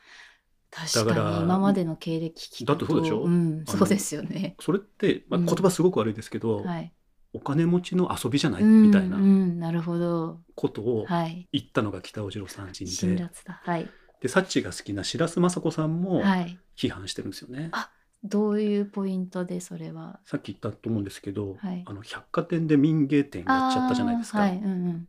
[0.70, 3.22] 確かだからに今までの経歴聞くとだってそうでしょ？
[3.24, 4.54] うん、そうですよね。
[4.60, 5.46] それって、まあ、うん。
[5.46, 6.92] 言葉すごく悪いですけど、はい。
[7.32, 9.16] お金持ちの遊びじゃない、うんみたいな。
[9.16, 10.40] うん、なるほど。
[10.54, 11.48] ことをはい。
[11.52, 13.60] 言ったのが北大路魯山人で,、辛辣だ。
[13.64, 13.90] はい。
[14.20, 16.58] でサッチが好きな白洲雅子さんもはい。
[16.76, 17.68] 批判してるんですよね。
[17.72, 17.90] あ
[18.22, 20.20] どういうポイントでそれは？
[20.24, 21.82] さっき言ったと思うんですけど、はい。
[21.86, 24.40] あの百貨店で民芸店やっちゃったじゃないですか。
[24.40, 24.56] はい。
[24.56, 25.08] うん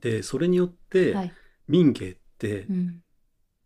[0.00, 1.32] でそれによって、
[1.68, 3.02] 民芸ってうん。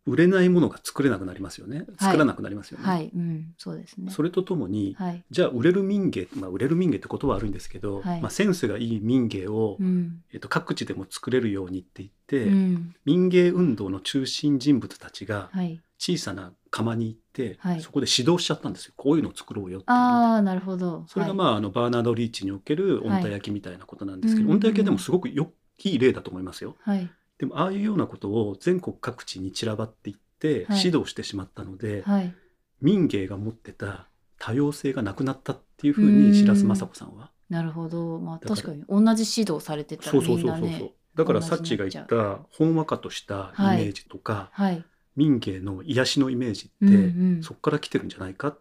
[0.06, 1.84] 売れないものが作れなくなりますよね。
[2.00, 2.86] 作らなくなりますよね。
[2.86, 3.10] はい。
[3.14, 3.52] うん。
[3.58, 4.10] そうですね。
[4.10, 5.22] それとともに、はい。
[5.30, 8.20] じゃあ売れる民芸、まあ、売れる民芸ってことは悪いんですけど、はい。
[8.20, 10.22] まあ、センスがいい民芸を、うん。
[10.32, 12.94] えっと、各地でも作れるようにって言って、うん。
[13.04, 15.80] 民芸運動の中心人物たちがはい。
[15.98, 17.18] 小さな窯に
[17.58, 17.80] はい。
[17.80, 18.94] そこで指導しちゃったんですよ。
[18.96, 21.04] こういうのを作ろうよってああなるほど。
[21.08, 25.52] それがまあ,、あのバーナード・リーチにおける温帯焼きみたいなことなんですけど、はい温帯焼きはでもすごくよ
[25.84, 26.76] いい例だと思いますよ。
[26.80, 30.84] はい、はいでもああいうようなことを全国各地に散らばっていってはい。
[30.84, 32.34] 指導してしまったので、はい。
[32.80, 37.30] 民芸が持ってた多様性がなくなったっていうふうに白洲雅子さんは。
[37.48, 38.18] なるほど。
[38.18, 38.84] まあ確かに。
[38.88, 40.92] 同じ指導されてたらそうそうみんなそうそうそうね。
[41.14, 44.84] だからサッチが言ったほんわかとしたイメージとか、はい
[45.20, 47.42] 民芸の癒しのイメージって、うんうん。
[47.42, 48.58] そこから来てるんじゃないかっ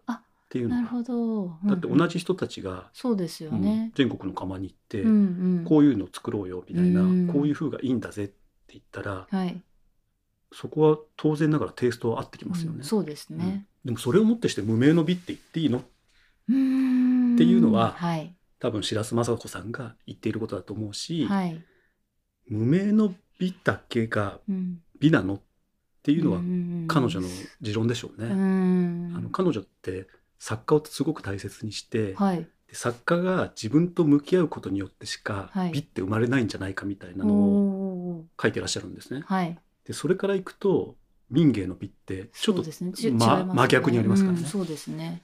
[0.50, 0.82] ていうのが。
[0.82, 1.58] なるほど。
[1.64, 5.14] だって同じじ人たちが、そうですようんね、全国の窯に行って、うんう
[5.62, 5.64] ん。
[5.64, 7.28] こういうの作ろうよみたいな、うん。
[7.28, 8.34] こういう風がいいんだぜって
[8.74, 9.60] 言ったら、はい、
[10.52, 12.78] そこは当然ながらテイストは合ってきますよね。
[12.78, 15.78] うんそうですね、でもそれをもってして無名の美って言っていいの？
[15.78, 15.82] っ
[17.38, 19.72] ていうのははい多分白洲雅子さん。
[19.72, 21.64] が言っていることだと思うし、はい、
[22.48, 25.40] 無名の美だけがうん、美なのっ
[26.02, 27.28] ていうのはん彼女の
[27.60, 28.32] 持論でしょううね。
[28.34, 29.14] ん。
[29.16, 30.06] あの彼女って
[30.38, 32.46] 作家をすごく大切にして、はい。
[32.68, 35.72] で作家が自分と向き合うことによってしかはい。
[35.72, 39.22] 美って生まれないんじゃないかみたいなのを書いてらっしゃるんですね。
[39.26, 39.58] はい。
[39.84, 40.96] でそれからいくと
[41.30, 43.10] 民芸の美ってちょっとね。
[43.12, 43.54] まね。
[43.54, 44.42] 真逆にありますからね。
[44.42, 45.22] うんそうですね。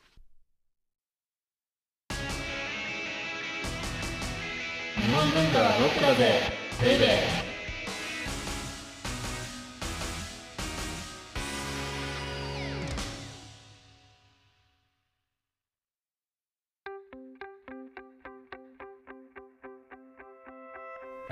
[4.97, 6.41] 日本文化はロックだぜ
[6.83, 6.99] ベイ。
[6.99, 7.46] ベー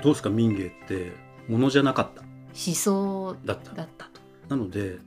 [0.03, 1.13] どうですか民芸って
[1.47, 2.21] ものじゃなかった。
[2.21, 3.73] 思想だった。
[3.73, 4.97] だったと、なので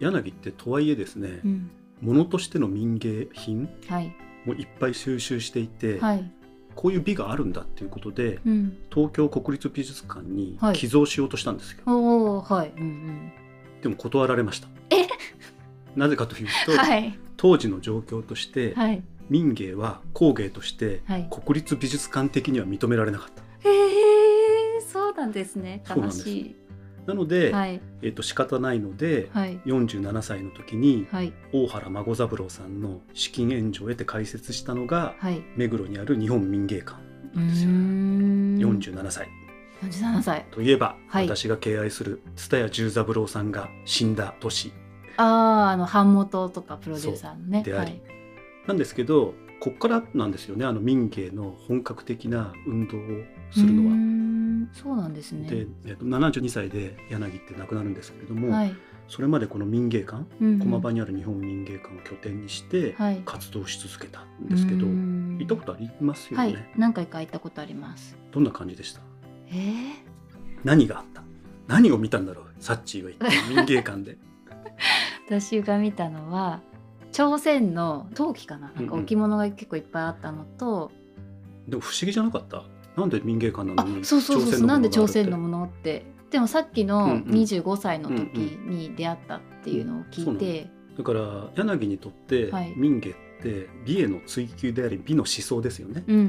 [0.00, 4.14] 柳ってとはいえですね、うん、ものとしての民芸品はい。
[4.44, 6.30] もいっぱい収集していて、はい、
[6.74, 10.76] こういう美があるんだっていうことでうん、東京国立美術館にはい。
[10.76, 13.32] 寄贈しようとしたんですよ、おおはい、うん
[13.82, 14.68] でも断られました。
[14.90, 15.06] え？
[15.94, 17.18] なぜかというと、うん、はい。
[17.36, 19.02] 当時の状況として、はい。
[19.30, 21.30] 民芸は工芸としてはい。
[21.30, 23.43] 国立美術館的には認められなかった
[25.24, 25.82] なんですね。
[25.84, 26.18] そうなんです。
[26.20, 26.56] 悲しい。
[27.06, 27.80] なので、はい。
[28.02, 29.58] えっと仕方ないので、はい。
[29.66, 31.32] 47歳の時にはい。
[31.52, 35.42] 大原孫三郎さんの資金援助を得て開設したのがはい。
[35.56, 36.96] 目黒にある日本民芸館
[37.34, 38.56] ですよ、ん。
[38.58, 39.28] 47歳。
[39.82, 40.46] 47歳。
[40.50, 41.24] といえば、はい。
[41.26, 44.72] 私が敬愛する蔦屋十三郎さんが死んだ年。
[45.16, 47.62] あああの版元とかプロデューサーのね。
[47.62, 47.90] であり。
[47.90, 48.02] はい。
[48.66, 50.64] なんですけどこっからなんですよね。
[50.64, 53.00] あの民芸の本格的な運動を
[53.50, 54.23] するのは。
[54.64, 55.48] んそうなんですね。
[55.48, 58.74] で、えっと、72歳で柳って亡くなるんですけれども、はい。
[59.06, 60.58] それまでこの民芸館うんうん。
[60.60, 63.22] 駒場にある日本民芸館を拠点にしてはい。
[63.24, 65.36] 活動し続けたんですけど、うーん。
[65.38, 66.56] 行ったことありますよね、はい。
[66.76, 68.16] 何回か行ったことあります。
[68.32, 69.00] どんな感じでした？
[69.48, 69.92] えー、
[70.64, 71.22] 何があった？
[71.68, 72.44] 何を見たんだろう？
[72.60, 74.16] サッチーは行って 民芸館で。
[75.26, 76.60] 私が見たのは
[77.12, 78.72] 朝鮮の陶器かな？
[78.72, 79.04] なんかうんうん。
[79.04, 80.90] 置物が結構いっぱいあったのと、
[81.68, 82.64] でも不思議じゃなかった？
[82.96, 84.66] なんで民芸館なあのにそうそうそうそう。
[84.66, 86.06] なんで朝鮮のもものって。
[86.30, 87.22] でもさっきうんのうん。
[87.22, 92.74] 25歳の時に出会ったっていうのを聞いて、だから柳にとってはい。
[92.76, 96.28] 民芸って美への追求であり美の思想ですよね、うんうんうんう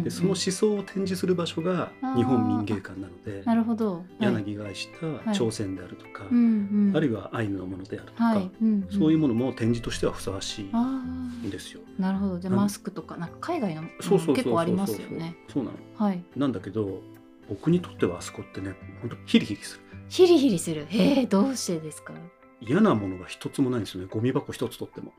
[0.00, 0.04] ん。
[0.04, 4.04] でその思想を展示する場所が日本民芸館なのでなるほど、はい。
[4.20, 4.88] 柳が愛し
[5.24, 11.80] た朝鮮であるとか、うんうん、あるいはアイヌのものであるとか、はい、うんそういうものも展示としてはふさわしいあんですよ。
[11.98, 12.38] あなるほど。
[12.38, 15.36] じゃあマスクとかなんか海外の結構ありますよね。
[15.48, 15.76] そうなの。
[15.96, 16.24] はい。
[16.36, 17.02] なんだけど
[17.48, 19.84] 僕にとってはあそこってね本当ヒリヒリする。
[20.08, 20.86] ヒリヒリする。
[20.88, 22.12] へえどうしてですか？
[22.60, 24.08] 嫌なものが一つもないんですよね。
[24.10, 25.12] ゴミ箱一つ取っても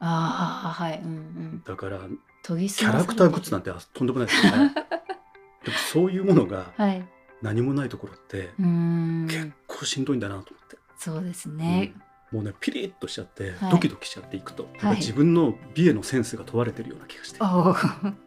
[0.00, 1.00] ああはい。
[1.00, 1.62] うんうん。
[1.64, 2.00] だから
[2.42, 4.74] 研ぎキャラクターグッズなんててあとんでもないですよね。
[5.64, 7.06] でもそういうものがはい。
[7.42, 9.26] 何もないところってうーん。
[9.28, 11.94] 結構しんどいんだなと思って、そうですね、
[12.32, 13.70] もうねピリッとしちゃってはい。
[13.70, 17.76] ドキドキしちゃっていくと、自分の美へのセンスが問われてるような気がして、おお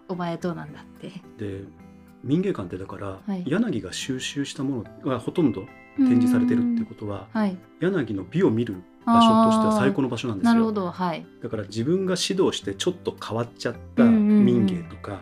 [0.14, 1.12] お前どうなんだって。
[1.38, 1.64] で
[2.24, 3.44] 民芸館ってだから、はい。
[3.46, 5.66] 柳が収集したものがほとんど
[5.98, 7.58] 展示されてるっていうことはとはい。
[7.80, 8.76] 柳の美を見る
[9.08, 10.54] 場所としては最高の場所なんですよ。
[10.54, 10.92] なるほど。
[10.92, 11.26] はい。
[11.42, 15.22] だから自分が指導してちょっと変わっちゃった民芸とか、はい。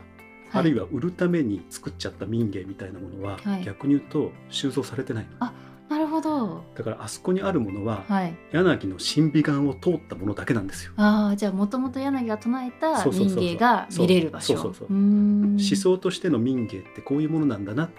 [0.51, 3.63] あるいは売るために作っちゃった民芸みたいなものは、はい。
[3.63, 5.49] 逆に言うと収蔵されてないの。
[5.87, 6.63] なるほど。
[6.73, 8.35] だからあそこにあるものは、はい。
[8.51, 10.93] 柳の審美眼を通ったものだけなんですよ。
[10.97, 14.57] ああじゃあもともと柳が唱えた民芸が見れる場所。
[14.57, 17.89] そうそうそう思想としての民芸ってこういうものなんだなっ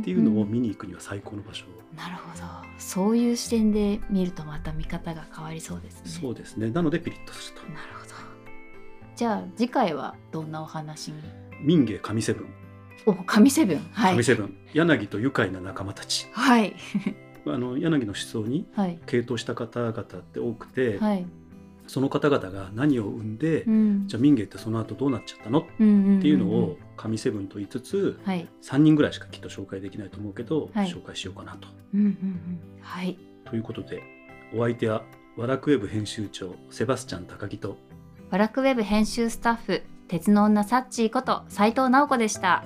[0.00, 2.44] っていうのを見に行くには最高の場所、なるほど。
[2.78, 6.00] そういう視点で見るとまた見方が変わりそうですね。
[6.04, 6.70] そうですね。
[6.70, 7.66] なのでピリッとすると。
[7.68, 8.12] なるほど。
[9.16, 11.22] じゃあ次回はどんなお話に？
[11.60, 12.48] 民芸神セブン。
[13.06, 13.78] お神セブン。
[13.92, 14.10] はい。
[14.12, 16.28] 神セブン、柳と愉快な仲間たち。
[16.32, 16.74] はい。
[17.46, 18.98] あの柳の思想にはい。
[19.06, 21.24] 傾倒した方々って多くて、はい。
[21.86, 24.04] その方々が何を生んで、うん。
[24.08, 25.60] じゃあ民芸ってその後どうなっちゃったの？
[25.60, 26.20] っうんうんうん。
[26.20, 28.48] ていうのを神セブンと言いつつ、はい。
[28.62, 30.88] 3人ぐらいしかきっと紹介できないと思うけど、はい。
[30.88, 31.68] 紹介しようかなと。
[31.94, 32.60] うんうんうん。
[32.80, 33.18] はい。
[33.46, 34.02] ということで
[34.54, 35.02] お相手は
[35.36, 37.78] ワラクウェブ編集長セバスチャン高木と
[38.30, 42.64] ワラクウェブ編集スタッフ鉄の女サッチーこと斉藤直子でした